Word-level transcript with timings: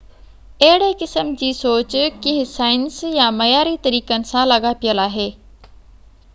اهڙي 0.67 0.87
قسم 1.01 1.27
جي 1.41 1.49
سوچ 1.57 1.93
ڪنهن 2.23 2.47
سائنس 2.53 2.97
يا 3.19 3.29
معياري 3.37 3.77
طريقن 3.87 4.29
سان 4.33 4.51
لاڳاپيل 4.53 5.07
آهي 5.09 5.31